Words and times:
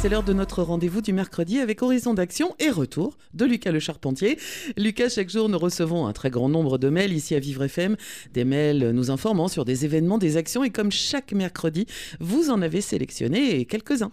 C'est 0.00 0.08
l'heure 0.08 0.22
de 0.22 0.32
notre 0.32 0.62
rendez-vous 0.62 1.02
du 1.02 1.12
mercredi 1.12 1.58
avec 1.58 1.82
Horizon 1.82 2.14
d'Action 2.14 2.54
et 2.58 2.70
retour 2.70 3.18
de 3.34 3.44
Lucas 3.44 3.70
Le 3.70 3.80
Charpentier. 3.80 4.38
Lucas, 4.78 5.10
chaque 5.10 5.28
jour, 5.28 5.50
nous 5.50 5.58
recevons 5.58 6.06
un 6.06 6.14
très 6.14 6.30
grand 6.30 6.48
nombre 6.48 6.78
de 6.78 6.88
mails 6.88 7.12
ici 7.12 7.34
à 7.34 7.38
Vivre 7.38 7.64
FM. 7.64 7.98
Des 8.32 8.44
mails 8.44 8.92
nous 8.92 9.10
informant 9.10 9.48
sur 9.48 9.66
des 9.66 9.84
événements, 9.84 10.16
des 10.16 10.38
actions 10.38 10.64
et 10.64 10.70
comme 10.70 10.90
chaque 10.90 11.34
mercredi, 11.34 11.84
vous 12.18 12.48
en 12.48 12.62
avez 12.62 12.80
sélectionné 12.80 13.66
quelques-uns. 13.66 14.08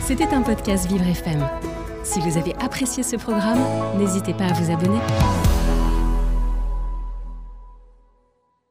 C'était 0.06 0.28
un 0.28 0.42
podcast 0.42 0.88
Vivre 0.88 1.06
FM. 1.06 1.46
Si 2.02 2.20
vous 2.20 2.36
avez 2.36 2.54
apprécié 2.56 3.02
ce 3.02 3.16
programme, 3.16 3.60
n'hésitez 3.98 4.34
pas 4.34 4.44
à 4.44 4.52
vous 4.52 4.70
abonner. 4.70 5.00